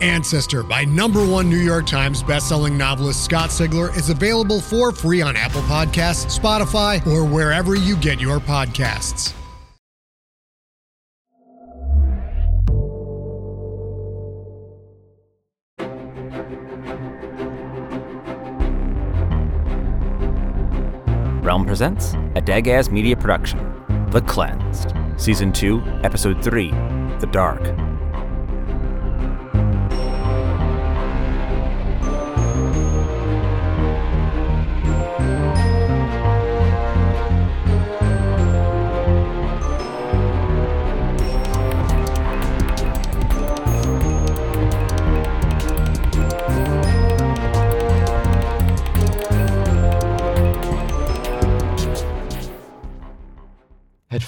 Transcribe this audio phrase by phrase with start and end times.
[0.00, 5.22] Ancestor by number one New York Times bestselling novelist Scott Sigler is available for free
[5.22, 9.34] on Apple Podcasts, Spotify, or wherever you get your podcasts.
[21.42, 23.58] Realm presents a Dagaz Media production,
[24.10, 26.70] The Cleansed, Season 2, Episode 3,
[27.18, 27.89] The Dark.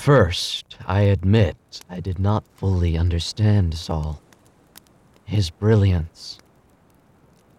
[0.02, 1.56] First, I admit
[1.88, 4.20] I did not fully understand Saul.
[5.24, 6.40] His brilliance.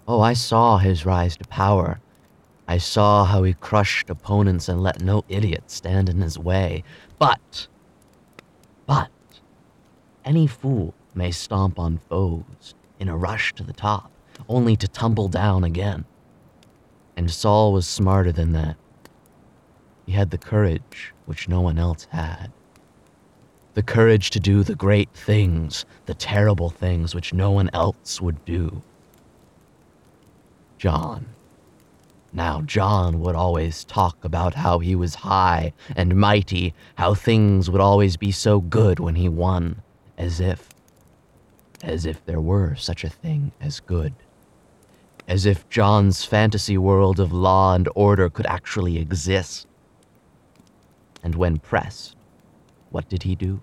[0.05, 2.01] Oh, I saw his rise to power.
[2.67, 6.83] I saw how he crushed opponents and let no idiot stand in his way.
[7.17, 7.69] But,
[8.85, 9.09] but,
[10.25, 14.11] any fool may stomp on foes in a rush to the top,
[14.49, 16.03] only to tumble down again.
[17.15, 18.75] And Saul was smarter than that.
[20.05, 22.51] He had the courage which no one else had.
[23.73, 28.43] The courage to do the great things, the terrible things which no one else would
[28.45, 28.81] do.
[30.77, 31.27] John.
[32.31, 37.81] Now, John would always talk about how he was high and mighty, how things would
[37.81, 39.81] always be so good when he won,
[40.17, 40.69] as if,
[41.83, 44.13] as if there were such a thing as good.
[45.27, 49.67] As if John's fantasy world of law and order could actually exist.
[51.23, 52.15] And when pressed,
[52.89, 53.61] what did he do?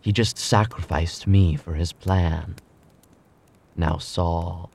[0.00, 2.56] He just sacrificed me for his plan.
[3.76, 4.70] Now, Saul,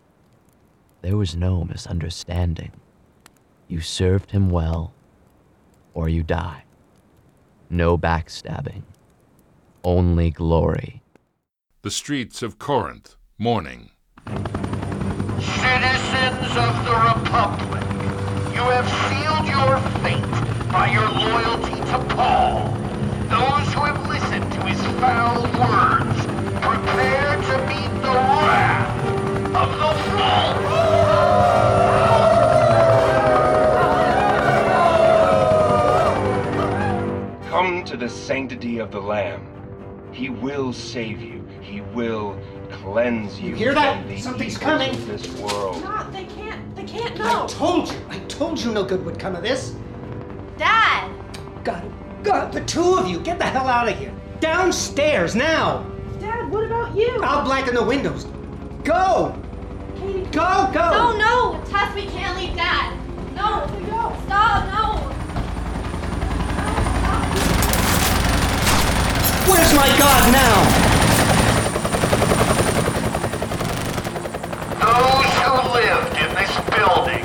[1.02, 2.72] there was no misunderstanding.
[3.68, 4.94] You served him well,
[5.94, 6.64] or you die.
[7.70, 8.84] No backstabbing,
[9.84, 11.02] only glory.
[11.82, 13.90] The streets of Corinth, morning.
[14.28, 14.52] Citizens
[16.56, 17.84] of the Republic,
[18.54, 20.43] you have sealed your fate
[20.74, 22.68] by your loyalty to Paul.
[23.30, 26.26] Those who have listened to his foul words,
[26.66, 28.90] prepare to meet the wrath
[29.54, 29.94] of the
[37.50, 39.48] Come to the sanctity of the Lamb.
[40.12, 41.48] He will save you.
[41.62, 42.36] He will
[42.72, 43.50] cleanse you.
[43.50, 44.00] You hear that?
[44.00, 44.90] from the Something's coming.
[44.90, 45.84] Of this world.
[45.84, 47.44] Not, they can't, they can't know.
[47.44, 49.76] I told you, I told you no good would come of this.
[50.63, 51.12] Dad!
[51.66, 51.84] God,
[52.24, 54.13] God, the two of you, get the hell out of here.
[54.40, 55.85] Downstairs, now.
[56.22, 57.22] Dad, what about you?
[57.22, 58.28] I'll blacken the windows.
[58.85, 59.35] Go!
[59.97, 60.24] Katie.
[60.31, 60.90] Go, go!
[60.90, 61.63] No, no!
[61.66, 62.97] Tess, we can't leave Dad!
[63.35, 63.68] No!
[63.91, 64.16] Go!
[64.24, 65.00] Stop, no!
[69.51, 70.56] Where's my God now?
[74.80, 77.24] Those who lived in this building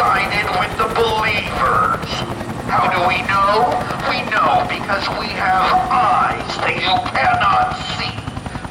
[0.00, 2.32] sided with the believers.
[2.72, 3.68] How do we know?
[4.08, 8.10] We know because we have eyes that you cannot see.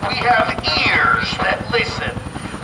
[0.08, 0.52] We have
[0.84, 2.12] ears that listen.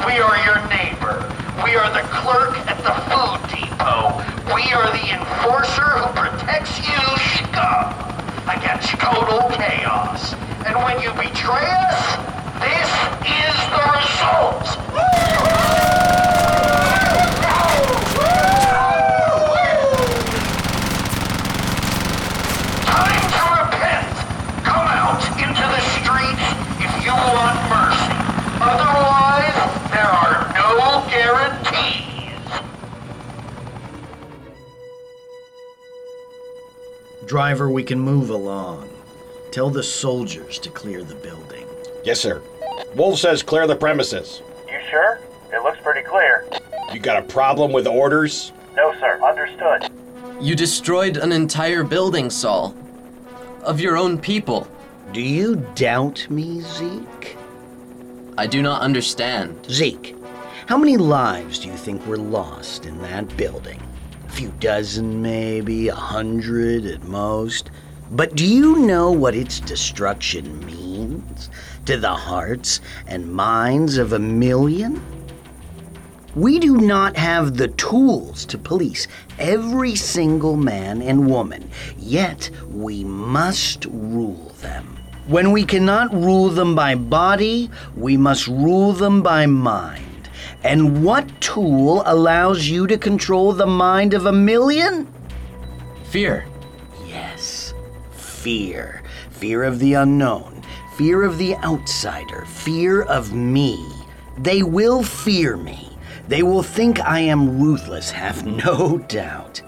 [0.06, 1.24] We are your neighbor.
[1.64, 4.12] We are the clerk at the food depot.
[4.54, 7.00] We are the enforcer who protects you,
[7.40, 7.96] scum,
[8.52, 10.34] against total chaos.
[10.68, 12.04] And when you betray us,
[12.60, 12.92] this
[13.24, 14.68] is the result.
[22.86, 24.14] Time to repent.
[24.64, 26.46] Come out into the streets
[26.84, 28.16] if you want mercy.
[28.62, 29.58] Otherwise,
[29.98, 32.04] there are no guarantees.
[37.26, 38.90] Driver, we can move along.
[39.50, 41.66] Tell the soldiers to clear the building.
[42.04, 42.44] Yes, sir.
[42.96, 44.44] Wolf says clear the premises.
[44.70, 45.20] You sure?
[45.52, 46.46] It looks pretty clear.
[46.94, 48.52] You got a problem with orders?
[48.76, 49.20] No, sir.
[49.24, 49.90] Understood.
[50.40, 52.76] You destroyed an entire building, Saul.
[53.64, 54.68] Of your own people.
[55.12, 57.36] Do you doubt me, Zeke?
[58.40, 59.66] I do not understand.
[59.68, 60.16] Zeke,
[60.68, 63.82] how many lives do you think were lost in that building?
[64.28, 67.72] A few dozen, maybe, a hundred at most.
[68.12, 71.50] But do you know what its destruction means
[71.86, 75.02] to the hearts and minds of a million?
[76.36, 79.08] We do not have the tools to police
[79.40, 84.97] every single man and woman, yet we must rule them.
[85.28, 90.30] When we cannot rule them by body, we must rule them by mind.
[90.64, 95.06] And what tool allows you to control the mind of a million?
[96.06, 96.46] Fear.
[97.06, 97.74] Yes,
[98.12, 99.04] fear.
[99.32, 100.64] Fear of the unknown,
[100.96, 103.86] fear of the outsider, fear of me.
[104.38, 105.90] They will fear me.
[106.30, 109.62] They will think I am ruthless, have no doubt.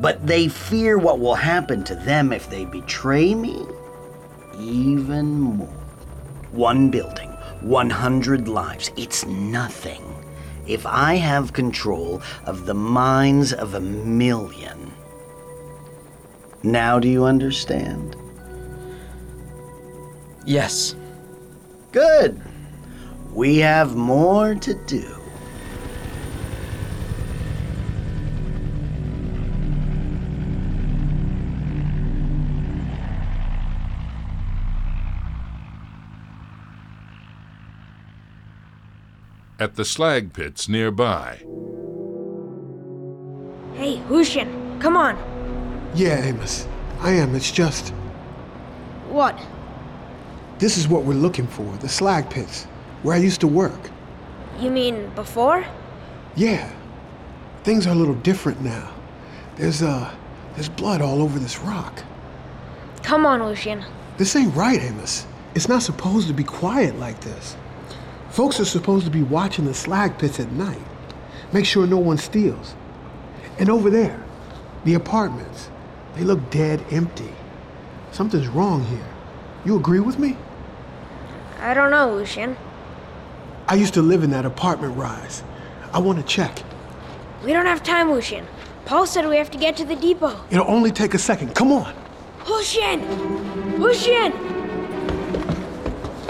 [0.00, 3.66] But they fear what will happen to them if they betray me
[4.58, 5.66] even more.
[6.52, 7.30] One building,
[7.60, 8.90] 100 lives.
[8.96, 10.04] It's nothing
[10.66, 14.92] if I have control of the minds of a million.
[16.62, 18.16] Now, do you understand?
[20.44, 20.94] Yes.
[21.92, 22.40] Good.
[23.32, 25.19] We have more to do.
[39.60, 41.36] At the slag pits nearby,
[43.74, 45.18] Hey, Lucian, come on.
[45.94, 46.66] Yeah, Amos.
[47.00, 47.34] I am.
[47.34, 47.90] It's just.
[49.10, 49.38] What?
[50.58, 52.64] This is what we're looking for the slag pits,
[53.02, 53.90] where I used to work.
[54.58, 55.66] You mean before?
[56.36, 56.72] Yeah.
[57.62, 58.90] Things are a little different now.
[59.56, 60.10] There's, uh,
[60.54, 62.02] there's blood all over this rock.
[63.02, 63.84] Come on, Lucian.
[64.16, 65.26] This ain't right, Amos.
[65.54, 67.56] It's not supposed to be quiet like this.
[68.30, 70.80] Folks are supposed to be watching the slag pits at night.
[71.52, 72.74] Make sure no one steals.
[73.58, 74.22] And over there,
[74.84, 75.68] the apartments,
[76.14, 77.32] they look dead empty.
[78.12, 79.06] Something's wrong here.
[79.64, 80.36] You agree with me?
[81.58, 82.56] I don't know, Lucian.
[83.66, 85.42] I used to live in that apartment rise.
[85.92, 86.62] I want to check.
[87.44, 88.46] We don't have time, Lucian.
[88.84, 90.40] Paul said we have to get to the depot.
[90.50, 91.54] It'll only take a second.
[91.54, 91.94] Come on.
[92.48, 93.80] Lucian!
[93.80, 94.32] Lucian!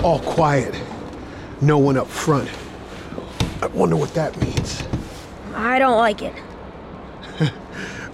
[0.03, 0.75] All quiet.
[1.62, 2.49] No one up front.
[3.61, 4.83] I wonder what that means.
[5.55, 6.35] I don't like it.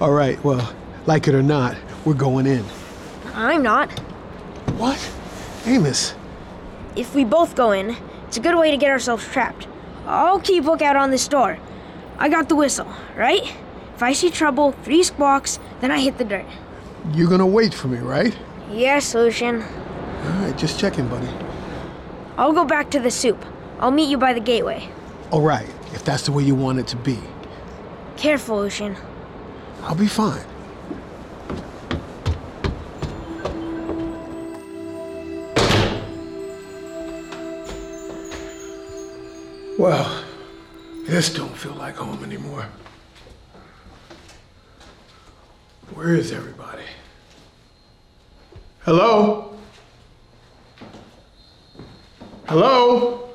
[0.01, 0.75] All right, well,
[1.07, 2.65] like it or not, we're going in.
[3.35, 3.91] I'm not.
[4.79, 4.99] What?
[5.65, 6.15] Amos.
[6.97, 7.97] If we both go in,
[8.27, 9.69] it's a good way to get ourselves trapped.
[10.07, 11.59] I'll keep lookout on this door.
[12.19, 13.55] I got the whistle, right?
[13.95, 16.47] If I see trouble, three squawks, then I hit the dirt.
[17.13, 18.37] You're gonna wait for me, right?
[18.73, 19.63] Yes, Lucian.
[19.63, 21.29] All right, just checking, buddy.
[22.39, 23.43] I'll go back to the soup.
[23.81, 24.89] I'll meet you by the gateway.
[25.31, 27.19] All right, if that's the way you want it to be.
[28.17, 28.97] Careful, Lucian.
[29.83, 30.45] I'll be fine.
[39.79, 40.25] Well,
[41.07, 42.67] this don't feel like home anymore.
[45.95, 46.83] Where is everybody?
[48.85, 49.56] Hello?
[52.49, 53.29] Hello?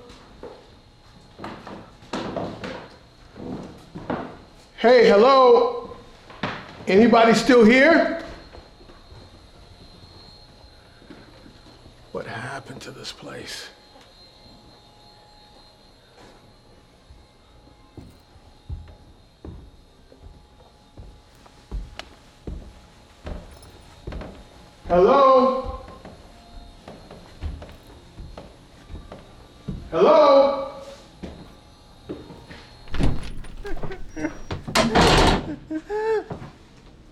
[4.77, 5.97] Hey, hello?
[6.87, 8.23] Anybody still here?
[12.13, 13.67] What happened to this place?
[24.87, 25.80] Hello?
[29.91, 30.71] Hello?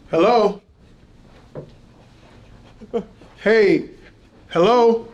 [0.10, 0.62] Hello?
[3.44, 3.90] Hey,
[4.48, 5.10] hello?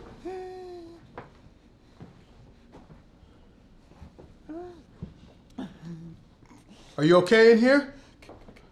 [6.96, 7.94] Are you okay in here?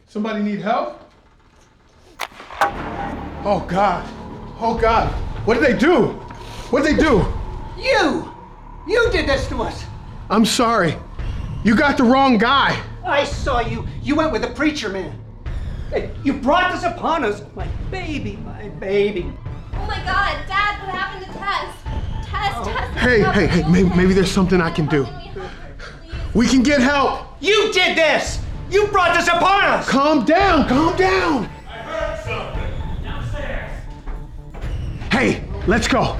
[0.06, 1.00] Somebody need help?
[3.42, 4.08] Oh God.
[4.60, 5.12] Oh God.
[5.44, 6.10] What did they do?
[6.70, 7.26] What did they do?
[7.76, 8.33] You!
[8.86, 9.84] You did this to us!
[10.30, 10.96] I'm sorry.
[11.64, 12.80] You got the wrong guy.
[13.04, 13.86] I saw you.
[14.02, 15.18] You went with the preacher man.
[16.22, 17.42] You brought this upon us.
[17.54, 19.32] My baby, my baby.
[19.74, 22.26] Oh my god, Dad, what happened to Tess?
[22.26, 22.64] Tess, oh.
[22.64, 22.98] Tess.
[22.98, 25.06] Hey, hey, hey, maybe, maybe there's something I can do.
[26.34, 27.28] We can get help.
[27.40, 28.40] You did this!
[28.70, 29.88] You brought this upon us!
[29.88, 31.44] Calm down, calm down.
[31.68, 33.70] I heard something downstairs.
[35.12, 36.18] Hey, let's go.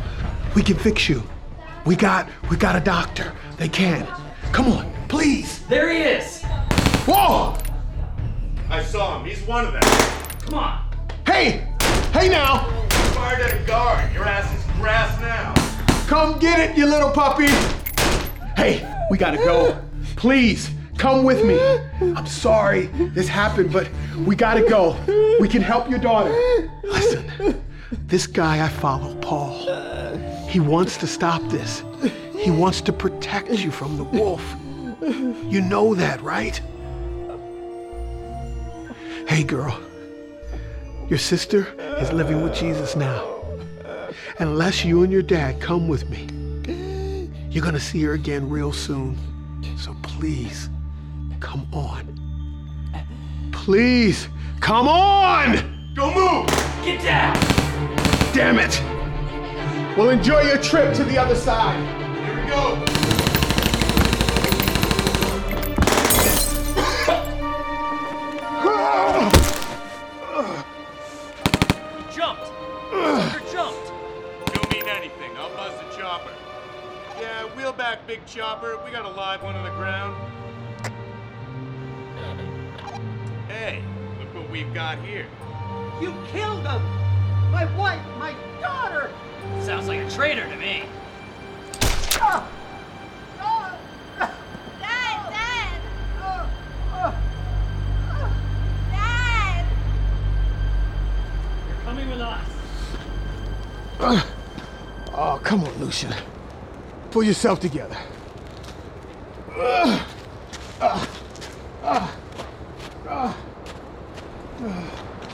[0.55, 1.23] We can fix you.
[1.85, 3.33] We got we got a doctor.
[3.59, 4.07] They can.
[4.53, 5.61] Come on, please.
[5.67, 6.43] There he is!
[7.07, 7.59] Whoa!
[8.71, 9.27] I saw him.
[9.27, 9.83] He's one of them.
[10.47, 10.91] Come on.
[11.27, 11.69] Hey!
[12.13, 12.71] Hey now!
[13.13, 14.13] Fire that guard.
[14.15, 15.53] Your ass is grass now.
[16.07, 17.49] Come get it, you little puppy!
[18.57, 19.79] Hey, we gotta go.
[20.17, 21.59] Please, come with me.
[22.15, 23.91] I'm sorry this happened, but
[24.25, 24.97] we gotta go.
[25.39, 26.33] We can help your daughter.
[26.83, 27.63] Listen,
[28.07, 29.67] this guy I follow, Paul,
[30.55, 31.83] he wants to stop this.
[32.39, 34.55] He wants to protect you from the wolf.
[35.03, 36.57] You know that, right?
[39.27, 39.77] Hey, girl.
[41.09, 41.67] Your sister
[41.99, 43.45] is living with Jesus now.
[44.39, 46.29] Unless you and your dad come with me,
[47.51, 49.19] you're gonna see her again real soon.
[49.77, 50.71] So please,
[51.41, 53.51] come on.
[53.51, 54.29] Please,
[54.61, 55.93] come on!
[55.95, 56.47] Don't move!
[56.85, 57.35] Get down!
[58.33, 58.94] Damn it!
[59.97, 61.79] Well, enjoy your trip to the other side.
[62.25, 62.85] Here we go.
[72.13, 72.47] Jumped!
[72.91, 73.93] Sucker jumped!
[74.53, 75.31] Don't mean anything.
[75.37, 76.33] I'll buzz the chopper.
[77.21, 78.77] Yeah, wheel back, big chopper.
[78.85, 80.17] We got a live one on the ground.
[83.47, 83.81] Hey,
[84.19, 85.29] look what we've got here.
[86.01, 86.83] You killed him!
[87.53, 88.05] My wife,
[90.15, 90.85] traitor to me.
[92.13, 92.45] Dad,
[94.81, 95.81] Dad!
[98.93, 99.67] Dad!
[101.69, 102.49] You're coming with us.
[105.17, 106.13] Oh, come on, Lucian.
[107.13, 107.97] Pull yourself together.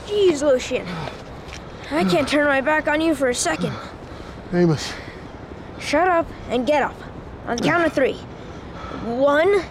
[0.05, 0.85] Jeez, Lucian.
[1.89, 3.73] I can't turn my back on you for a second.
[4.53, 4.93] Amos,
[5.79, 6.95] Shut up and get up.
[7.47, 8.13] On the count of three.
[9.05, 9.63] One,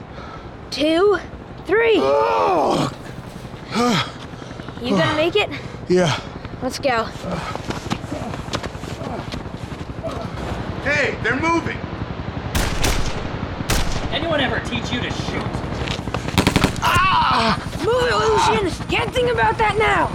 [0.71, 1.19] two,
[1.67, 1.95] three.
[1.97, 2.03] You
[4.97, 5.51] gonna make it?
[5.89, 6.19] yeah.
[6.63, 7.05] Let's go.
[10.85, 11.79] Hey, they're moving.
[14.13, 15.45] Anyone ever teach you to shoot?
[16.83, 17.57] Ah!
[17.85, 18.71] Move it, Lucian!
[18.89, 20.07] Can't think about that now!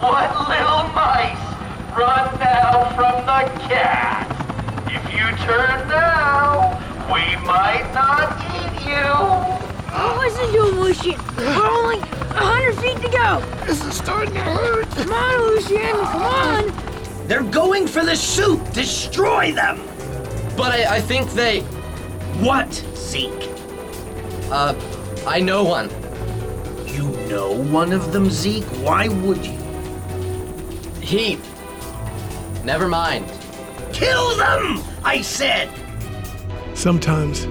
[0.00, 1.49] What little mice?
[1.96, 4.26] Run now from the cat.
[4.86, 9.60] If you turn now, we might not eat you.
[10.20, 11.18] Listen to him, Lucian!
[11.36, 13.40] We're only a hundred feet to go!
[13.66, 14.88] This is starting to hurt.
[14.90, 15.90] Come on, Lucian!
[15.90, 17.26] Come on!
[17.26, 18.72] They're going for the soup.
[18.72, 19.80] Destroy them.
[20.56, 21.60] But I, I think they.
[22.40, 23.50] What, Zeke?
[24.50, 24.74] Uh,
[25.26, 25.90] I know one.
[26.86, 28.64] You know one of them, Zeke?
[28.84, 29.58] Why would you?
[31.00, 31.38] He.
[32.64, 33.26] Never mind.
[33.92, 34.82] Kill them!
[35.02, 35.70] I said!
[36.74, 37.44] Sometimes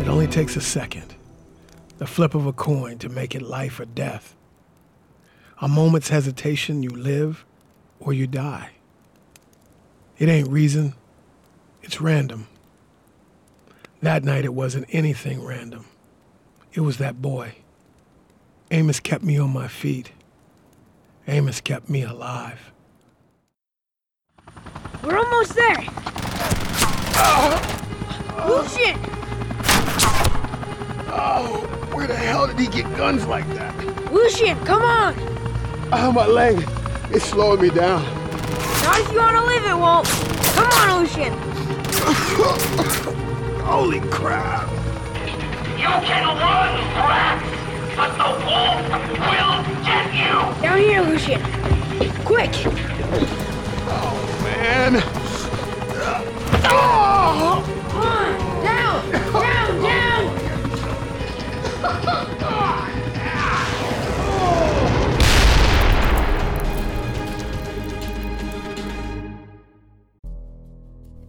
[0.00, 1.14] it only takes a second,
[1.98, 4.34] the flip of a coin to make it life or death.
[5.60, 7.44] A moment's hesitation, you live
[8.00, 8.70] or you die.
[10.18, 10.94] It ain't reason,
[11.82, 12.46] it's random.
[14.02, 15.86] That night it wasn't anything random.
[16.74, 17.54] It was that boy.
[18.70, 20.12] Amos kept me on my feet.
[21.26, 22.73] Amos kept me alive.
[25.02, 25.76] We're almost there!
[27.16, 27.58] Oh,
[28.48, 28.98] Lucian!
[31.08, 34.12] Oh, where the hell did he get guns like that?
[34.12, 35.14] Lucian, come on!
[35.92, 36.66] Oh, my leg.
[37.10, 38.02] It's slowing me down.
[38.82, 40.06] Not if you want to live, it won't.
[40.54, 41.32] Come on, Lucian!
[43.64, 44.68] Holy crap.
[45.78, 47.42] You can run, rat,
[47.96, 48.82] but the wolf
[49.20, 50.62] will get you.
[50.62, 51.40] Down here, Lucian.
[52.24, 52.93] Quick!
[54.74, 55.00] Man.
[56.62, 57.83] Come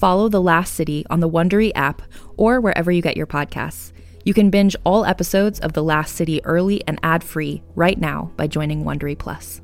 [0.00, 2.00] Follow The Last City on the Wondery app
[2.38, 3.92] or wherever you get your podcasts.
[4.24, 8.46] You can binge all episodes of The Last City early and ad-free right now by
[8.46, 9.60] joining Wondery Plus.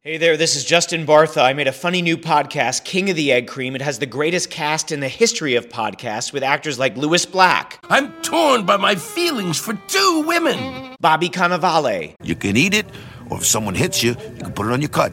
[0.00, 1.44] Hey there, this is Justin Bartha.
[1.44, 3.76] I made a funny new podcast, King of the Egg Cream.
[3.76, 7.78] It has the greatest cast in the history of podcasts with actors like Lewis Black.
[7.88, 10.96] I'm torn by my feelings for two women.
[10.98, 12.14] Bobby Cannavale.
[12.24, 12.86] You can eat it,
[13.30, 15.12] or if someone hits you, you can put it on your cut.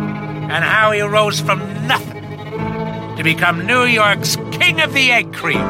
[0.51, 2.21] and how he rose from nothing
[3.15, 5.65] to become New York's King of the Egg Cream.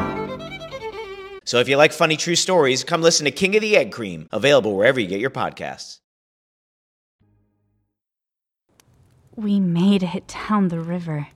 [1.44, 4.28] So if you like funny true stories, come listen to King of the Egg Cream,
[4.32, 6.00] available wherever you get your podcasts.
[9.36, 11.28] We made it down the river.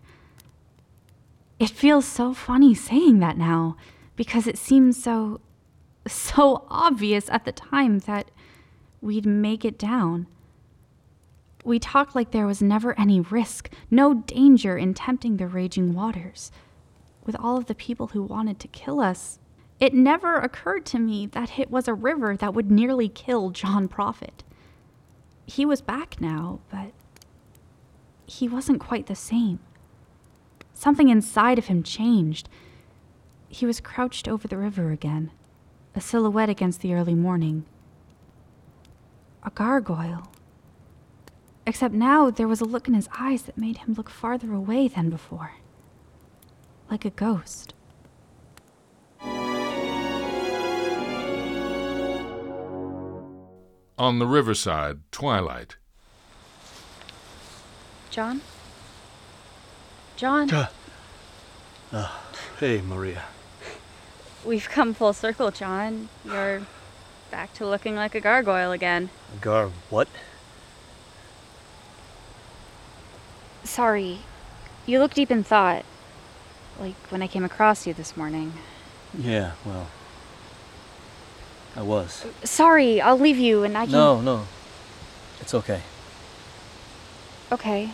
[1.61, 3.76] It feels so funny saying that now
[4.17, 5.41] because it seems so
[6.09, 8.31] so obvious at the time that
[9.00, 10.26] we'd make it down.
[11.67, 16.53] We talked like there was never any risk, no danger in tempting the raging waters.
[17.25, 19.41] With all of the people who wanted to kill us,
[19.81, 23.89] it never occurred to me that it was a river that would nearly kill John
[23.89, 24.45] Prophet.
[25.45, 26.93] He was back now, but
[28.27, 29.59] he wasn't quite the same.
[30.73, 32.49] Something inside of him changed.
[33.49, 35.33] He was crouched over the river again,
[35.97, 37.65] a silhouette against the early morning.
[39.43, 40.29] A gargoyle.
[41.67, 44.87] Except now there was a look in his eyes that made him look farther away
[44.87, 45.55] than before.
[46.89, 47.75] Like a ghost.
[53.99, 55.76] On the riverside, twilight.
[58.11, 58.43] John?
[60.17, 60.50] John?
[60.50, 60.69] Uh,
[61.93, 62.13] uh,
[62.61, 63.25] hey, Maria.
[64.45, 66.09] We've come full circle, John.
[66.25, 66.63] You're
[67.33, 69.11] back to looking like a gargoyle again.
[69.35, 70.09] A Gar, what?
[73.76, 74.21] Sorry.
[74.86, 75.84] You look deep in thought.
[76.80, 78.54] Like when I came across you this morning.
[79.12, 79.89] Yeah, well.
[81.76, 82.25] I was.
[82.43, 83.93] Sorry, I'll leave you and I can.
[83.93, 84.47] No, no.
[85.43, 85.82] It's okay.
[87.52, 87.91] Okay.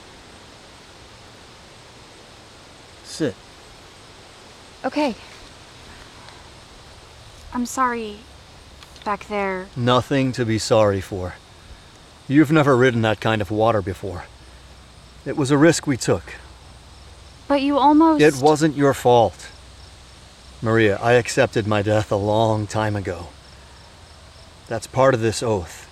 [3.03, 3.35] Sit.
[4.85, 5.17] Okay.
[7.53, 8.19] I'm sorry.
[9.05, 9.67] Back there.
[9.75, 11.35] Nothing to be sorry for.
[12.29, 14.27] You've never ridden that kind of water before.
[15.25, 16.35] It was a risk we took.
[17.47, 18.23] But you almost.
[18.23, 19.51] It wasn't your fault.
[20.61, 23.29] Maria, I accepted my death a long time ago.
[24.69, 25.89] That's part of this oath.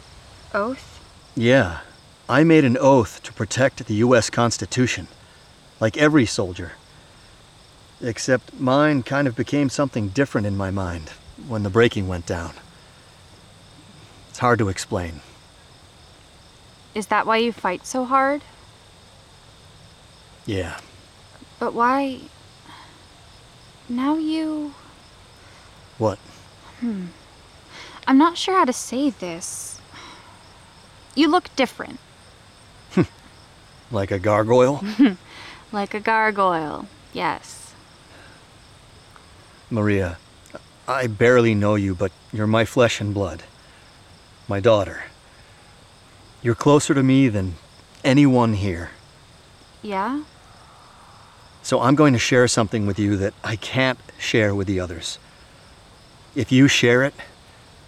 [0.55, 1.01] Oath?
[1.37, 1.81] Yeah.
[2.29, 4.31] I made an oath to protect the U.S.
[4.31, 5.09] Constitution.
[5.81, 6.73] Like every soldier.
[8.01, 11.11] Except mine kind of became something different in my mind
[11.47, 12.55] when the breaking went down.
[14.29, 15.21] It's hard to explain.
[16.95, 18.43] Is that why you fight so hard?
[20.51, 20.81] Yeah.
[21.61, 22.23] But why.
[23.89, 24.75] Now you.
[25.97, 26.19] What?
[26.81, 27.07] Hmm.
[28.09, 29.81] I'm not sure how to say this.
[31.15, 32.01] You look different.
[33.93, 34.85] Like a gargoyle?
[35.73, 37.75] like a gargoyle, yes.
[39.69, 40.17] Maria,
[40.87, 43.43] I barely know you, but you're my flesh and blood.
[44.47, 45.03] My daughter.
[46.41, 47.57] You're closer to me than
[48.05, 48.91] anyone here.
[49.83, 50.23] Yeah?
[51.71, 55.21] So I'm going to share something with you that I can't share with the others.
[56.35, 57.15] If you share it,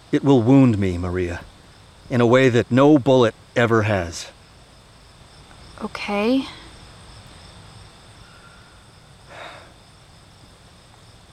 [0.09, 1.41] it will wound me, Maria,
[2.09, 4.31] in a way that no bullet ever has.
[5.81, 6.45] Okay.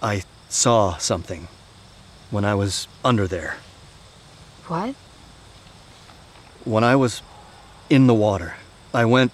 [0.03, 1.47] I saw something
[2.33, 3.59] when I was under there.
[4.67, 4.97] What?
[6.65, 7.23] When I was
[7.89, 8.57] in the water,
[8.93, 9.31] I went.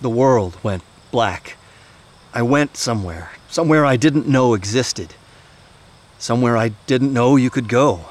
[0.00, 1.54] The world went black.
[2.38, 5.12] I went somewhere, somewhere I didn't know existed.
[6.20, 8.04] Somewhere I didn't know you could go.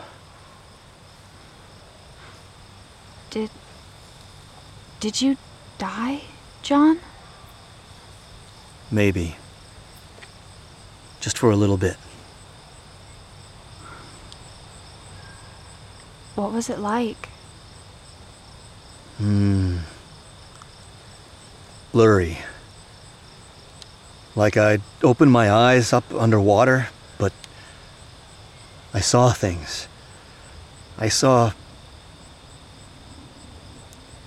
[3.30, 3.50] Did.
[5.00, 5.38] Did you
[5.78, 6.24] die,
[6.62, 7.00] John?
[8.92, 9.38] Maybe.
[11.22, 11.96] Just for a little bit.
[16.36, 17.30] What was it like?
[19.20, 19.78] Hmm.
[21.94, 22.40] Blurry.
[24.38, 27.34] Like I'd opened my eyes up underwater, but
[28.94, 29.88] I saw things.
[31.00, 31.54] I saw.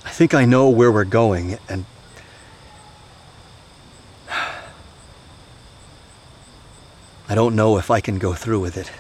[0.05, 1.85] I think I know where we're going, and.
[7.29, 8.91] I don't know if I can go through with it.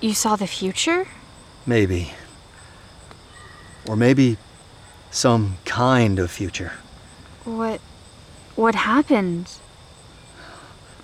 [0.00, 1.06] You saw the future?
[1.64, 2.10] Maybe.
[3.86, 4.38] Or maybe
[5.12, 6.72] some kind of future.
[7.44, 7.80] What.
[8.56, 9.52] What happened?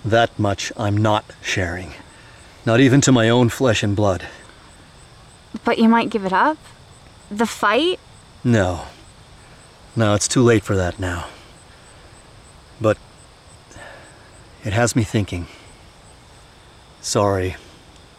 [0.03, 1.93] That much I'm not sharing.
[2.65, 4.27] Not even to my own flesh and blood.
[5.63, 6.57] But you might give it up?
[7.29, 7.99] The fight?
[8.43, 8.85] No.
[9.95, 11.27] No, it's too late for that now.
[12.81, 12.97] But
[14.63, 15.45] it has me thinking.
[17.01, 17.55] Sorry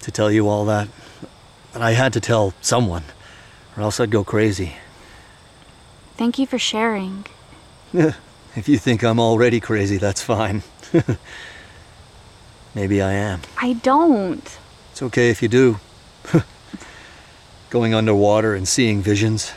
[0.02, 0.88] to tell you all that,
[1.72, 3.02] but I had to tell someone,
[3.76, 4.76] or else I'd go crazy.
[6.16, 7.26] Thank you for sharing.
[8.56, 10.62] if you think I'm already crazy, that's fine.
[12.74, 13.40] Maybe I am.
[13.56, 14.58] I don't.
[14.92, 15.80] It's okay if you do.
[17.70, 19.52] Going underwater and seeing visions.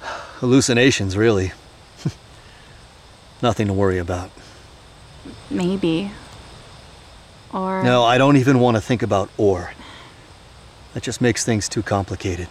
[0.00, 1.52] Hallucinations, really.
[3.42, 4.30] Nothing to worry about.
[5.50, 6.10] Maybe.
[7.52, 7.82] Or.
[7.82, 9.72] No, I don't even want to think about or.
[10.92, 12.48] That just makes things too complicated.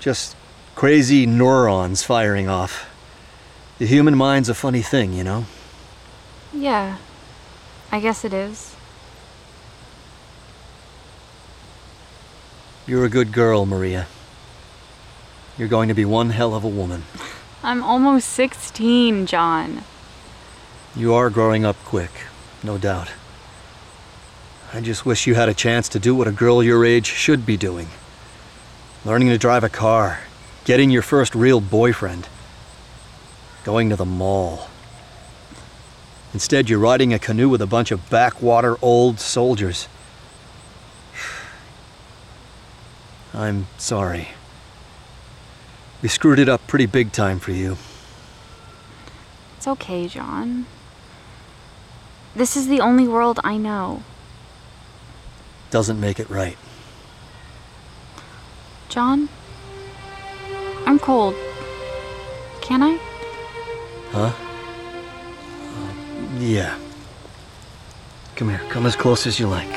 [0.00, 0.36] Just
[0.74, 2.87] crazy neurons firing off.
[3.78, 5.46] The human mind's a funny thing, you know?
[6.52, 6.98] Yeah.
[7.90, 8.74] I guess it is.
[12.86, 14.06] You're a good girl, Maria.
[15.56, 17.04] You're going to be one hell of a woman.
[17.62, 19.82] I'm almost 16, John.
[20.94, 22.10] You are growing up quick,
[22.62, 23.12] no doubt.
[24.72, 27.46] I just wish you had a chance to do what a girl your age should
[27.46, 27.88] be doing
[29.04, 30.20] learning to drive a car,
[30.64, 32.28] getting your first real boyfriend,
[33.68, 34.66] going to the mall.
[36.32, 39.88] Instead, you're riding a canoe with a bunch of backwater old soldiers.
[43.34, 44.28] I'm sorry.
[46.00, 47.76] We screwed it up pretty big time for you.
[49.58, 50.64] It's okay, John.
[52.34, 54.02] This is the only world I know.
[55.68, 56.56] Doesn't make it right.
[58.88, 59.28] John?
[60.86, 61.34] I'm cold.
[62.62, 63.07] Can I?
[64.10, 64.32] Huh?
[64.32, 65.92] Uh,
[66.38, 66.78] yeah.
[68.36, 68.60] Come here.
[68.70, 69.68] Come as close as you like.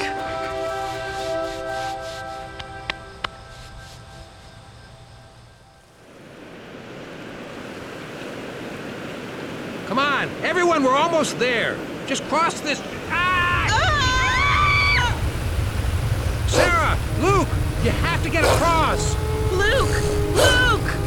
[9.88, 11.78] Come on, everyone, we're almost there.
[12.08, 12.82] Just cross this.
[13.10, 13.68] Ah!
[16.48, 17.50] Sarah, Luke,
[17.84, 19.16] you have to get across.
[19.52, 20.11] Luke!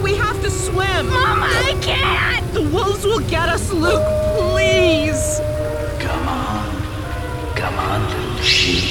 [0.04, 0.12] Luke!
[0.12, 1.06] We have to swim!
[1.08, 2.52] Mama, I can't!
[2.52, 4.04] The wolves will get us, Luke!
[4.36, 5.40] Please!
[5.98, 7.56] Come on.
[7.56, 8.84] Come on, little sheep.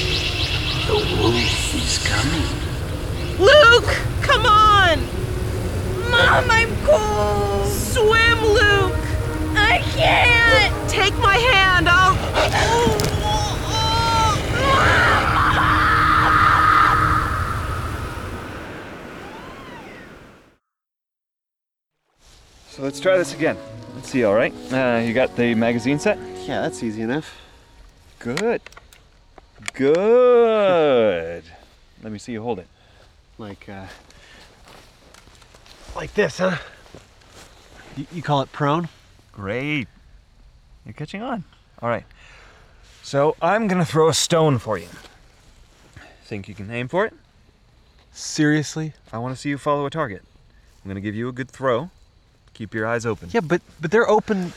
[0.88, 3.38] The wolf is coming.
[3.38, 3.96] Luke!
[4.22, 4.98] Come on!
[6.10, 7.53] Mom, I'm cold!
[22.84, 23.56] Let's try this again.
[23.94, 24.52] Let's see, all right?
[24.70, 26.18] Uh, you got the magazine set?
[26.46, 27.40] Yeah, that's easy enough.
[28.18, 28.60] Good.
[29.72, 31.44] Good.
[32.02, 32.68] Let me see you hold it.
[33.38, 33.86] Like, uh.
[35.96, 36.58] Like this, huh?
[37.96, 38.90] You, you call it prone?
[39.32, 39.88] Great.
[40.84, 41.44] You're catching on.
[41.80, 42.04] All right.
[43.02, 44.88] So I'm gonna throw a stone for you.
[46.24, 47.14] Think you can aim for it?
[48.12, 48.92] Seriously?
[49.10, 50.22] I want to see you follow a target.
[50.84, 51.90] I'm gonna give you a good throw.
[52.54, 53.28] Keep your eyes open.
[53.32, 54.52] Yeah, but but they're open.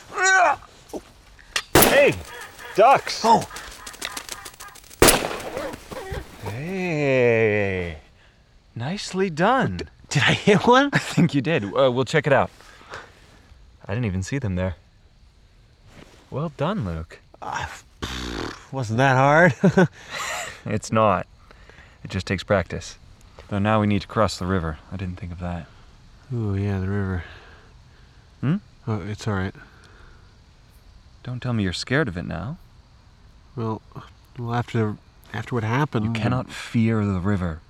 [1.74, 2.14] Hey,
[2.76, 3.22] ducks.
[3.24, 3.44] Oh.
[6.44, 7.98] Hey.
[8.76, 9.80] Nicely done.
[10.08, 10.90] Did I hit one?
[10.92, 11.64] I think you did.
[11.64, 12.50] Uh, we'll check it out.
[13.84, 14.76] I didn't even see them there.
[16.30, 17.18] Well done, Luke.
[17.42, 17.66] Uh,
[18.70, 19.54] wasn't that hard?
[20.66, 21.26] it's not.
[22.04, 22.96] It just takes practice.
[23.48, 24.78] Though now we need to cross the river.
[24.92, 25.66] I didn't think of that.
[26.32, 27.24] Ooh, yeah, the river.
[28.40, 28.56] Hmm?
[28.86, 29.54] Oh, it's all right.
[31.22, 32.58] Don't tell me you're scared of it now.
[33.56, 33.82] Well,
[34.38, 34.96] well, after
[35.32, 37.60] after what happened, You cannot fear the river.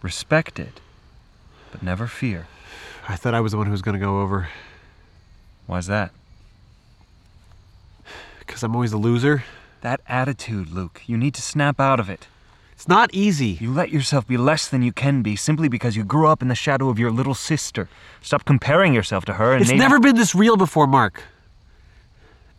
[0.00, 0.80] Respect it,
[1.72, 2.46] but never fear.
[3.08, 4.48] I thought I was the one who was going to go over.
[5.66, 6.12] Why's that?
[8.38, 9.44] Because I'm always a loser.
[9.80, 11.02] That attitude, Luke.
[11.06, 12.26] You need to snap out of it.
[12.78, 13.58] It's not easy.
[13.60, 16.46] You let yourself be less than you can be simply because you grew up in
[16.46, 17.88] the shadow of your little sister.
[18.22, 21.24] Stop comparing yourself to her and It's never been this real before, Mark.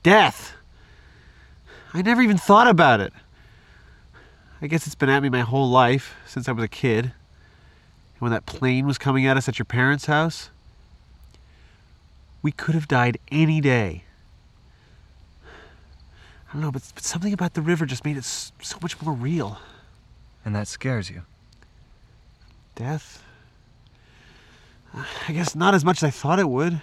[0.03, 0.51] Death.
[1.93, 3.13] I never even thought about it.
[4.61, 7.05] I guess it's been at me my whole life since I was a kid.
[7.05, 7.13] And
[8.19, 10.49] when that plane was coming at us at your parents' house,
[12.41, 14.03] we could have died any day.
[15.45, 19.13] I don't know, but, but something about the river just made it so much more
[19.13, 19.59] real.
[20.45, 21.23] And that scares you.
[22.75, 23.23] Death?
[24.93, 26.81] I guess not as much as I thought it would.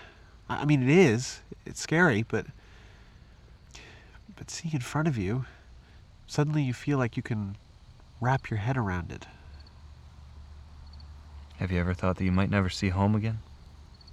[0.49, 1.40] I mean, it is.
[1.64, 2.47] It's scary, but.
[4.37, 5.47] But seeing in front of you,
[6.27, 7.57] suddenly you feel like you can
[8.21, 9.27] wrap your head around it.
[11.57, 13.38] Have you ever thought that you might never see home again?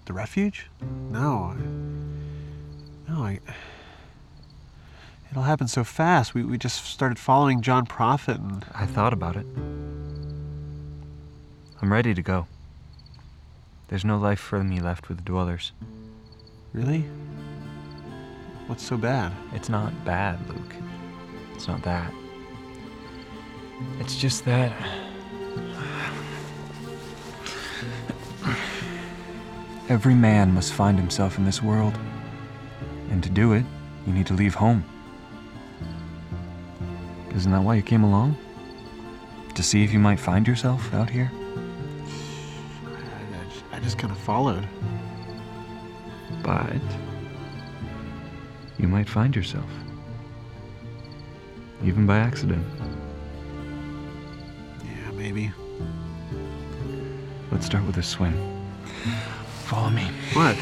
[0.05, 0.67] The refuge?
[1.11, 1.53] No.
[3.07, 3.39] No, I.
[5.33, 6.35] It all happened so fast.
[6.35, 8.63] We, we just started following John Prophet and.
[8.75, 9.47] I thought about it.
[11.81, 12.45] I'm ready to go.
[13.87, 15.71] There's no life for me left with the dwellers.
[16.71, 17.05] Really?
[18.67, 19.31] What's so bad?
[19.55, 20.75] It's not bad, Luke.
[21.55, 22.13] It's not that.
[23.99, 24.71] It's just that.
[29.89, 31.97] Every man must find himself in this world.
[33.09, 33.65] And to do it,
[34.05, 34.85] you need to leave home.
[37.35, 38.37] Isn't that why you came along?
[39.55, 41.31] To see if you might find yourself out here?
[42.85, 44.67] I just, I just kind of followed.
[46.43, 46.81] But
[48.77, 49.69] you might find yourself.
[51.83, 52.65] Even by accident.
[54.83, 55.51] Yeah, maybe.
[57.51, 58.33] Let's start with a swim.
[59.65, 60.07] Follow me.
[60.33, 60.57] What?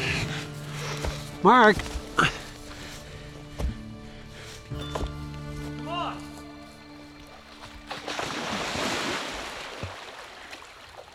[1.42, 1.76] Mark!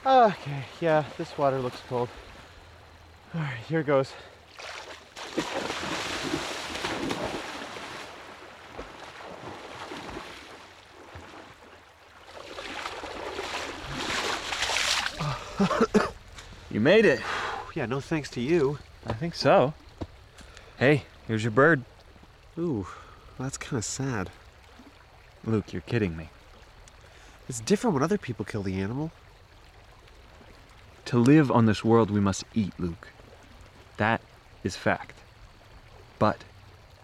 [0.08, 2.08] Okay, yeah, this water looks cold.
[3.36, 4.13] Alright, here goes.
[16.72, 17.20] You made it.
[17.76, 18.78] Yeah, no thanks to you.
[19.06, 19.74] I think so.
[20.78, 21.84] Hey, here's your bird.
[22.58, 22.88] Ooh,
[23.38, 24.30] that's kind of sad.
[25.43, 26.30] Luke, you're kidding me.
[27.50, 29.12] It's different when other people kill the animal.
[31.08, 33.08] To live on this world, we must eat, Luke.
[33.96, 34.20] That
[34.62, 35.15] is fact.
[36.20, 36.43] But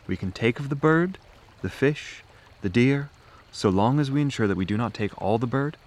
[0.07, 1.17] we can take of the bird,
[1.61, 2.21] the fish,
[2.61, 3.09] the deer,
[3.53, 5.77] so long as we ensure that we do not take all the bird,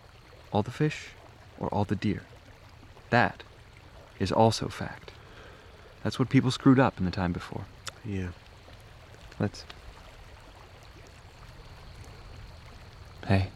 [0.50, 1.08] all the fish,
[1.60, 2.22] or all the deer.
[3.10, 3.42] That
[4.18, 5.10] is also fact.
[6.02, 7.66] That's what people screwed up in the time before.
[8.02, 8.28] Yeah.
[9.38, 9.66] Let's.
[13.26, 13.50] Hey.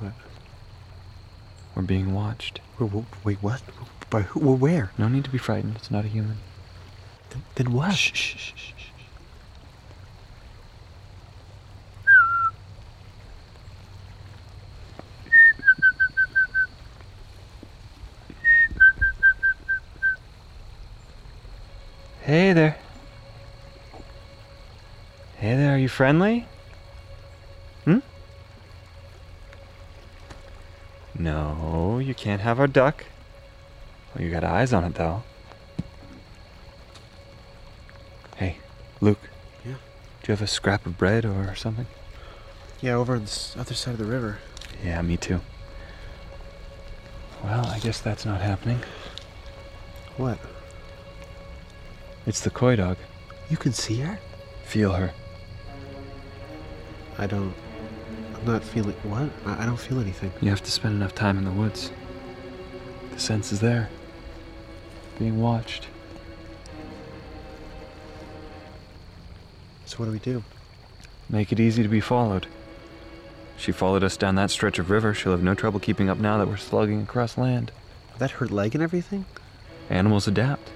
[0.00, 0.12] What?
[1.74, 2.60] We're being watched.
[3.24, 3.62] Wait, what?
[4.08, 4.40] By who?
[4.40, 4.90] Well, where?
[4.96, 5.76] No need to be frightened.
[5.76, 6.38] It's not a human.
[7.30, 7.94] Then, then what?
[7.94, 8.70] Shh, shh, shh, shh.
[22.22, 22.76] Hey there.
[25.36, 26.46] Hey there, are you friendly?
[32.24, 33.04] Can't have our duck.
[34.14, 35.22] Well, you got eyes on it, though.
[38.36, 38.56] Hey,
[39.02, 39.18] Luke.
[39.62, 39.72] Yeah?
[39.72, 41.86] Do you have a scrap of bread or something?
[42.80, 44.38] Yeah, over on this other side of the river.
[44.82, 45.42] Yeah, me too.
[47.42, 48.80] Well, I guess that's not happening.
[50.16, 50.38] What?
[52.24, 52.96] It's the coydog.
[53.50, 54.18] You can see her?
[54.64, 55.12] Feel her.
[57.18, 57.52] I don't.
[58.34, 58.94] I'm not feeling.
[59.02, 59.28] What?
[59.44, 60.32] I, I don't feel anything.
[60.40, 61.90] You have to spend enough time in the woods.
[63.14, 63.88] The sense is there.
[65.18, 65.86] Being watched.
[69.86, 70.42] So what do we do?
[71.30, 72.48] Make it easy to be followed.
[73.56, 75.14] She followed us down that stretch of river.
[75.14, 77.70] She'll have no trouble keeping up now that we're slugging across land.
[78.18, 79.24] That hurt leg and everything?
[79.88, 80.70] Animals adapt.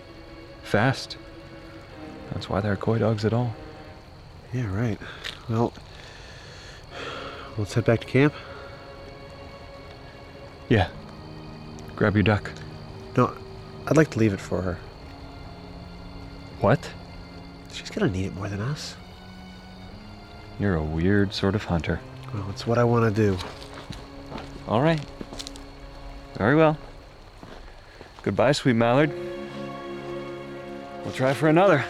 [0.63, 1.17] Fast.
[2.31, 3.55] That's why they're coydogs at all.
[4.53, 4.99] Yeah, right.
[5.49, 5.73] Well,
[7.57, 8.33] let's head back to camp.
[10.69, 10.89] Yeah.
[11.99, 12.49] Grab your duck.
[13.17, 13.37] No,
[13.89, 14.79] I'd like to leave it for her.
[16.61, 16.79] What?
[17.73, 18.95] She's gonna need it more than us.
[20.61, 21.99] You're a weird sort of hunter.
[22.33, 23.37] Well, it's what I want to do.
[24.69, 25.01] All right.
[26.37, 26.79] Very well.
[28.23, 29.13] Goodbye, sweet mallard.
[31.03, 31.85] We'll try for another.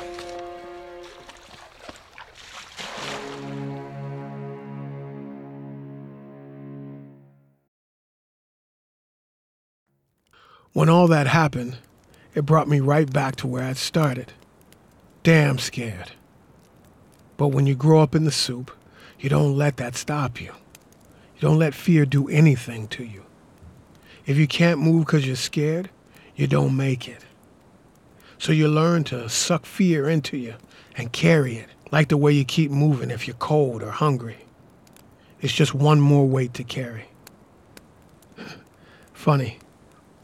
[11.08, 11.78] That happened,
[12.34, 14.32] it brought me right back to where I'd started.
[15.22, 16.12] Damn scared.
[17.36, 18.70] But when you grow up in the soup,
[19.18, 20.52] you don't let that stop you.
[21.36, 23.24] You don't let fear do anything to you.
[24.26, 25.90] If you can't move because you're scared,
[26.36, 27.24] you don't make it.
[28.38, 30.54] So you learn to suck fear into you
[30.96, 34.38] and carry it, like the way you keep moving if you're cold or hungry.
[35.40, 37.08] It's just one more weight to carry.
[39.12, 39.58] Funny,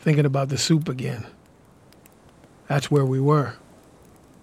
[0.04, 1.24] thinking about the soup again.
[2.68, 3.54] That's where we were,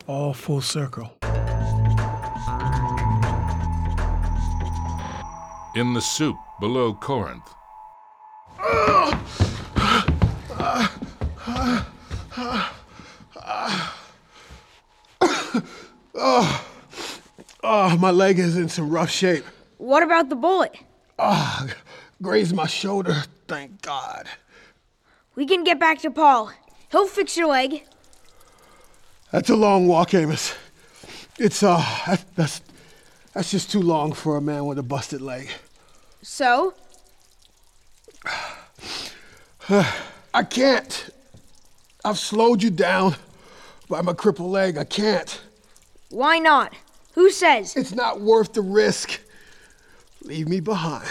[0.08, 1.14] all full circle.
[5.76, 7.48] In the soup below Corinth.
[16.24, 16.66] Oh,
[17.64, 19.46] oh, my leg is in some rough shape.
[19.78, 20.76] What about the bullet?
[21.20, 21.68] Ah,
[22.20, 24.28] grazed my shoulder, thank God.
[25.36, 26.52] We can get back to Paul.
[26.92, 27.84] He'll fix your leg.
[29.32, 30.54] That's a long walk, Amos.
[31.40, 32.62] It's, uh, that, that's,
[33.34, 35.50] that's just too long for a man with a busted leg.
[36.22, 36.74] So?
[40.34, 41.10] I can't.
[42.04, 43.16] I've slowed you down
[43.88, 44.78] by my crippled leg.
[44.78, 45.42] I can't.
[46.10, 46.74] Why not?
[47.14, 47.76] Who says?
[47.76, 49.22] It's not worth the risk.
[50.24, 51.08] Leave me behind,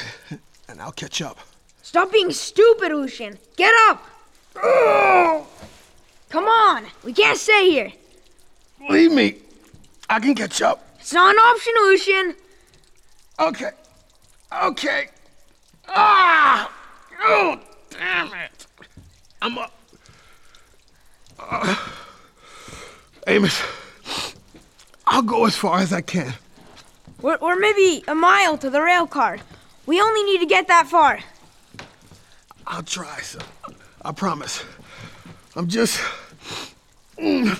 [0.68, 1.38] and I'll catch up.
[1.82, 3.38] Stop being stupid, Lucian.
[3.56, 4.06] Get up!
[4.54, 7.92] Come on, we can't stay here.
[8.88, 9.36] Leave me.
[10.08, 10.86] I can catch up.
[10.98, 12.34] It's not an option, Lucian.
[13.38, 13.70] Okay.
[14.62, 15.08] Okay.
[15.88, 16.70] Ah!
[17.20, 17.60] Oh,
[17.90, 18.66] damn it.
[19.42, 19.72] I'm up.
[21.38, 21.76] Uh,
[23.26, 23.62] Amos,
[25.06, 26.34] I'll go as far as I can.
[27.22, 29.38] We're, we're maybe a mile to the rail car.
[29.86, 31.20] We only need to get that far.
[32.66, 33.42] I'll try, son.
[34.02, 34.64] I promise.
[35.56, 36.00] I'm just.
[37.18, 37.58] Mm,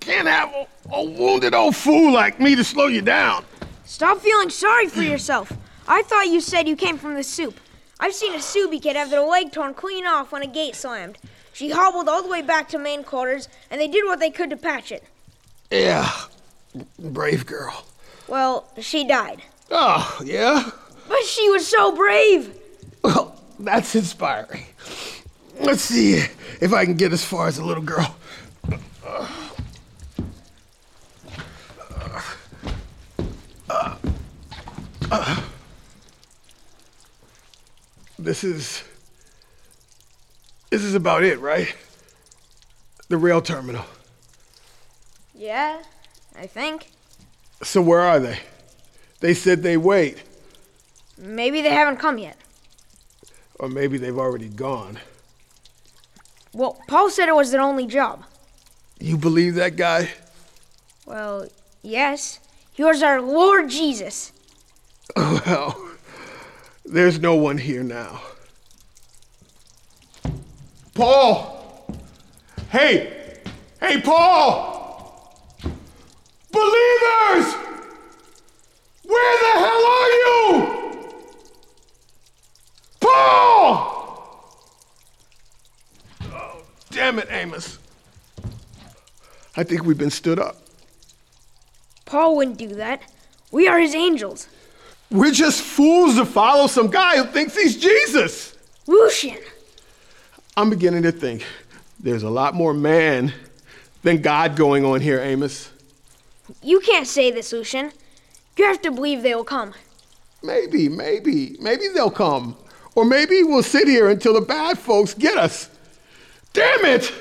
[0.00, 3.44] can't have a, a wounded old fool like me to slow you down.
[3.84, 5.52] Stop feeling sorry for yourself.
[5.88, 7.58] I thought you said you came from the soup.
[7.98, 11.18] I've seen a Subi kid have their leg torn clean off when a gate slammed.
[11.52, 14.50] She hobbled all the way back to main quarters, and they did what they could
[14.50, 15.04] to patch it.
[15.70, 16.10] Yeah,
[16.98, 17.84] brave girl.
[18.26, 19.42] Well, she died.
[19.70, 20.70] Oh, yeah?
[21.08, 22.56] But she was so brave.
[23.02, 24.66] Well, that's inspiring.
[25.60, 26.14] Let's see
[26.60, 28.16] if I can get as far as the little girl.
[38.18, 38.82] This is.
[40.70, 41.74] This is about it, right?
[43.08, 43.84] The rail terminal.
[45.34, 45.82] Yeah,
[46.34, 46.90] I think.
[47.62, 48.38] So where are they?
[49.20, 50.22] They said they wait.
[51.18, 52.36] Maybe they haven't come yet.
[53.58, 54.98] Or maybe they've already gone.
[56.52, 58.24] Well, Paul said it was their only job.
[59.00, 60.10] You believe that guy?
[61.06, 61.48] Well,
[61.82, 62.40] yes.
[62.72, 64.32] He was our Lord Jesus.
[65.16, 65.76] Well,
[66.86, 68.22] there's no one here now.
[70.94, 71.86] Paul!
[72.70, 73.38] Hey!
[73.80, 75.38] Hey, Paul!
[76.50, 77.54] Believers!
[79.02, 80.83] Where the hell are you?
[83.04, 84.24] Paul!
[86.22, 87.78] Oh, damn it, Amos.
[89.56, 90.56] I think we've been stood up.
[92.06, 93.02] Paul wouldn't do that.
[93.50, 94.48] We are his angels.
[95.10, 98.56] We're just fools to follow some guy who thinks he's Jesus.
[98.86, 99.38] Lucian.
[100.56, 101.44] I'm beginning to think
[102.00, 103.32] there's a lot more man
[104.02, 105.70] than God going on here, Amos.
[106.62, 107.92] You can't say this, Lucian.
[108.56, 109.74] You have to believe they will come.
[110.42, 112.56] Maybe, maybe, maybe they'll come.
[112.94, 115.68] Or maybe we'll sit here until the bad folks get us.
[116.52, 117.12] Damn it!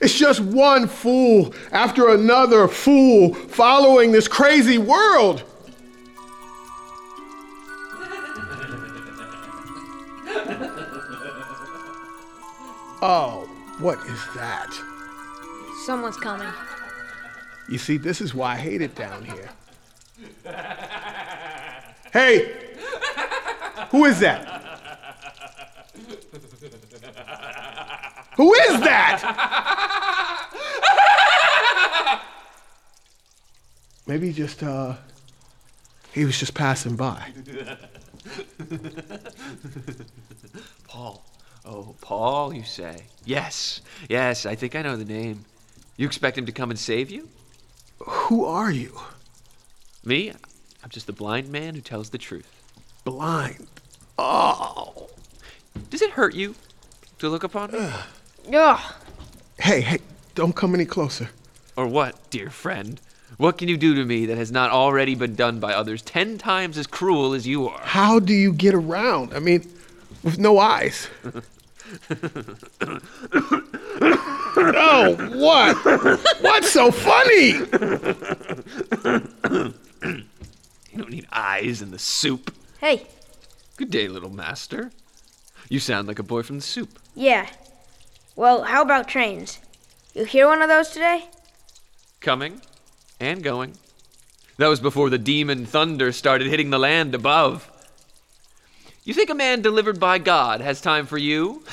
[0.00, 5.44] It's just one fool after another fool following this crazy world.
[13.06, 13.46] Oh,
[13.80, 14.72] what is that?
[15.84, 16.48] Someone's coming.
[17.68, 19.50] You see, this is why I hate it down here.
[22.14, 22.52] Hey!
[23.90, 24.63] Who is that?
[28.36, 29.20] Who is that?
[34.06, 34.94] Maybe just, uh,
[36.12, 37.32] he was just passing by.
[40.88, 41.24] Paul.
[41.64, 43.04] Oh, Paul, you say?
[43.24, 45.46] Yes, yes, I think I know the name.
[45.96, 47.28] You expect him to come and save you?
[48.00, 49.00] Who are you?
[50.04, 50.30] Me?
[50.82, 52.62] I'm just the blind man who tells the truth.
[53.04, 53.66] Blind?
[54.18, 55.08] Oh.
[55.88, 56.54] Does it hurt you
[57.24, 57.78] to look upon me?
[58.54, 58.94] Ugh.
[59.58, 59.98] Hey, hey,
[60.34, 61.30] don't come any closer.
[61.76, 63.00] Or what, dear friend?
[63.36, 66.38] What can you do to me that has not already been done by others ten
[66.38, 67.80] times as cruel as you are?
[67.80, 69.34] How do you get around?
[69.34, 69.68] I mean,
[70.22, 71.08] with no eyes.
[74.56, 75.76] oh, what?
[76.42, 77.48] What's so funny?
[80.92, 82.54] You don't need eyes in the soup.
[82.78, 83.08] Hey,
[83.76, 84.92] Good day, little master.
[85.68, 86.98] You sound like a boy from the soup.
[87.14, 87.48] yeah.
[88.36, 89.60] Well, how about trains?
[90.12, 91.26] You hear one of those today?
[92.20, 92.60] Coming
[93.20, 93.74] and going.
[94.58, 97.70] That was before the demon thunder started hitting the land above.
[99.04, 101.62] You think a man delivered by God has time for you?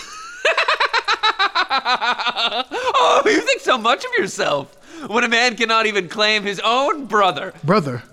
[1.74, 4.76] oh, you think so much of yourself
[5.10, 7.54] when a man cannot even claim his own brother.
[7.64, 8.04] Brother?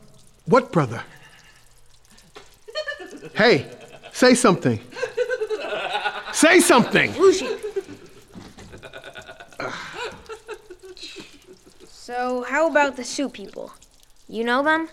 [0.47, 1.03] What brother?
[3.35, 3.67] Hey,
[4.13, 4.81] say something.
[6.39, 7.13] Say something.
[11.89, 13.73] So, how about the Sioux people?
[14.29, 14.89] You know them?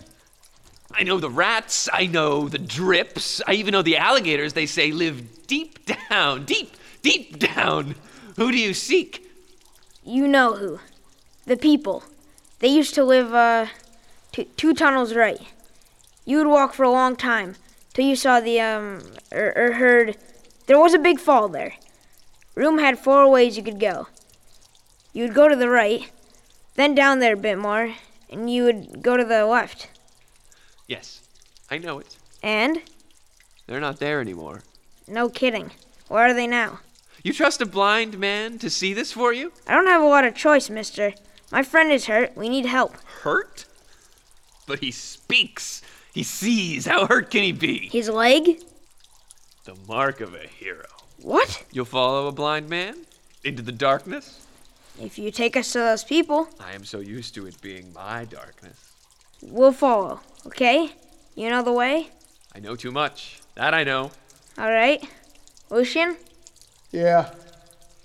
[0.90, 4.90] I know the rats, I know the drips, I even know the alligators they say
[4.90, 7.94] live deep down, deep, deep down.
[8.34, 9.30] Who do you seek?
[10.02, 10.80] You know who.
[11.44, 12.02] The people.
[12.58, 13.66] They used to live, uh,
[14.32, 15.40] two, two tunnels right.
[16.24, 17.54] You would walk for a long time
[17.94, 20.16] till you saw the, um, or, or heard.
[20.66, 21.74] There was a big fall there.
[22.54, 24.08] Room had four ways you could go.
[25.12, 26.10] You would go to the right,
[26.74, 27.94] then down there a bit more,
[28.28, 29.88] and you would go to the left.
[30.86, 31.22] Yes,
[31.70, 32.16] I know it.
[32.42, 32.82] And?
[33.66, 34.62] They're not there anymore.
[35.06, 35.70] No kidding.
[36.08, 36.80] Where are they now?
[37.22, 39.52] You trust a blind man to see this for you?
[39.66, 41.14] I don't have a lot of choice, mister.
[41.50, 42.36] My friend is hurt.
[42.36, 42.96] We need help.
[43.22, 43.66] Hurt?
[44.66, 45.82] But he speaks.
[46.12, 46.86] He sees.
[46.86, 47.88] How hurt can he be?
[47.92, 48.62] His leg?
[49.66, 50.86] The mark of a hero.
[51.20, 51.64] What?
[51.72, 52.98] You'll follow a blind man?
[53.42, 54.46] Into the darkness?
[55.00, 58.26] If you take us to those people, I am so used to it being my
[58.26, 58.92] darkness.
[59.42, 60.92] we'll follow, okay?
[61.34, 62.10] You know the way?
[62.54, 63.40] I know too much.
[63.56, 64.12] That I know.
[64.56, 65.04] All right.
[65.68, 66.16] Lucian,
[66.92, 67.34] Yeah,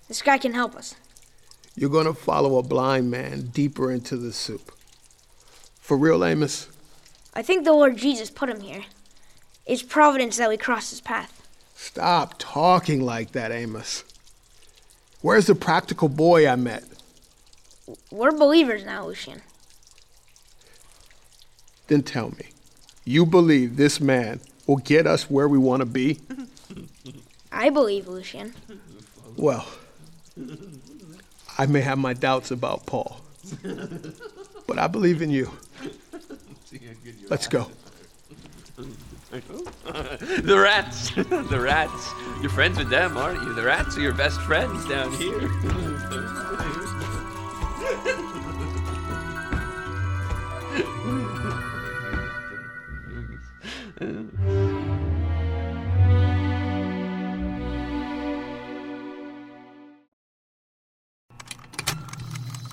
[0.07, 0.95] this guy can help us.
[1.75, 4.71] you're gonna follow a blind man deeper into the soup.
[5.79, 6.69] For real, Amos?
[7.35, 8.85] I think the Lord Jesus put him here.
[9.67, 11.40] It's providence that we cross his path.
[11.83, 14.03] Stop talking like that, Amos.
[15.21, 16.83] Where's the practical boy I met?
[18.11, 19.41] We're believers now, Lucian.
[21.87, 22.49] Then tell me,
[23.03, 26.19] you believe this man will get us where we want to be?
[27.51, 28.53] I believe, Lucian.
[29.35, 29.67] Well,
[31.57, 33.21] I may have my doubts about Paul,
[34.67, 35.51] but I believe in you.
[37.29, 37.71] Let's go.
[40.43, 41.09] the rats.
[41.15, 42.11] the rats.
[42.41, 43.53] You're friends with them, aren't you?
[43.53, 45.49] The rats are your best friends down here.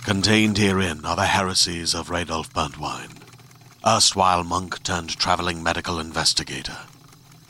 [0.05, 3.28] Contained herein are the heresies of Radolf Burntwine,
[3.87, 6.79] erstwhile monk turned traveling medical investigator.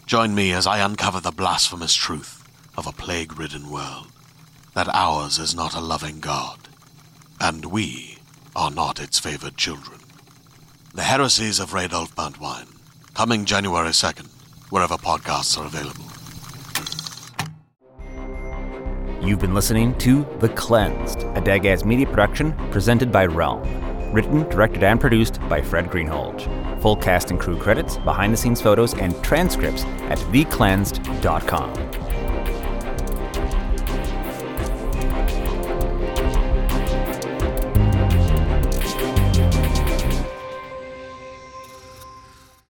[0.07, 2.45] Join me as I uncover the blasphemous truth
[2.77, 4.09] of a plague ridden world
[4.75, 6.69] that ours is not a loving God,
[7.41, 8.19] and we
[8.55, 9.99] are not its favored children.
[10.95, 12.77] The heresies of Radolf Burntwine,
[13.15, 14.29] coming January 2nd,
[14.71, 16.05] wherever podcasts are available.
[19.27, 23.88] You've been listening to The Cleansed, a Dagaz media production presented by Realm.
[24.13, 26.81] Written, directed, and produced by Fred Greenhalgh.
[26.81, 32.08] Full cast and crew credits, behind the scenes photos, and transcripts at thecleansed.com.